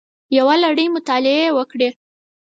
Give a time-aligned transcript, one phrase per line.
[0.37, 1.89] یوه لړۍ مطالعې یې وکړې